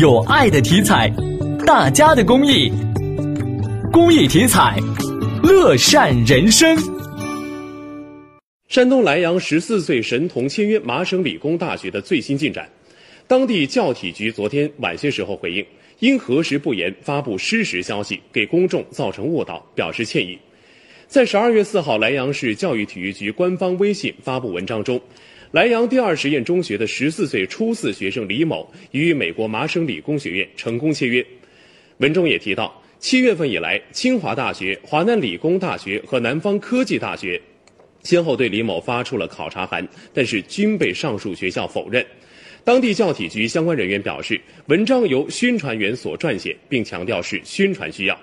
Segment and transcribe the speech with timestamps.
[0.00, 1.12] 有爱的体彩，
[1.66, 2.70] 大家的公益，
[3.90, 4.78] 公益体彩，
[5.42, 6.76] 乐善人生。
[8.68, 12.68] 山东莱阳十四岁神童签约麻省理工大学的最新进展，
[13.26, 15.66] 当地教体局昨天晚些时候回应，
[15.98, 20.38] 因核实不严发布失实消息，给公众造成误导，表示歉意。
[21.08, 25.00] 在十二月四号，莱阳市教育体育局官方微信发布文章中，
[25.52, 31.24] 莱阳第二实验中学的十四岁初四学生李某与美国麻省理工学院成功签约。
[31.96, 37.40] 文中也提到，七月份以来，清华大学、华南理工大学和南方科技大学
[38.02, 42.04] 先后对李某发出了考察函，但是均被上述学校否认。
[42.64, 48.20] 当地教体局相关人员表示，文章由宣传员所撰写，并强调是宣传需要。